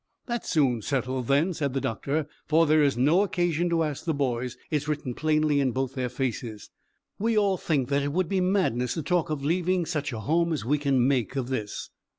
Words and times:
"That's 0.25 0.49
soon 0.49 0.81
settled, 0.81 1.27
then," 1.27 1.53
said 1.53 1.75
the 1.75 1.79
doctor, 1.79 2.27
"for 2.47 2.65
there 2.65 2.81
is 2.81 2.97
no 2.97 3.21
occasion 3.21 3.69
to 3.69 3.83
ask 3.83 4.03
the 4.03 4.15
boys 4.15 4.57
it's 4.71 4.87
written 4.87 5.13
plainly 5.13 5.59
in 5.59 5.73
both 5.73 5.93
their 5.93 6.09
faces. 6.09 6.71
We 7.19 7.37
all 7.37 7.55
think 7.55 7.89
that 7.89 8.01
it 8.01 8.11
would 8.11 8.27
be 8.27 8.41
madness 8.41 8.95
to 8.95 9.03
talk 9.03 9.29
of 9.29 9.45
leaving 9.45 9.85
such 9.85 10.11
a 10.11 10.21
home 10.21 10.53
as 10.53 10.65
we 10.65 10.79
can 10.79 11.07
make 11.07 11.35
of 11.35 11.49
this." 11.49 11.91